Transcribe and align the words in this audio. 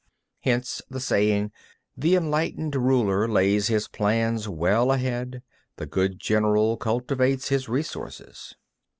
16. 0.39 0.51
Hence 0.53 0.81
the 0.89 0.99
saying: 0.99 1.51
The 1.95 2.15
enlightened 2.15 2.75
ruler 2.75 3.27
lays 3.27 3.67
his 3.67 3.87
plans 3.87 4.49
well 4.49 4.91
ahead; 4.91 5.43
the 5.75 5.85
good 5.85 6.19
general 6.19 6.75
cultivates 6.75 7.49
his 7.49 7.69
resources. 7.69 8.55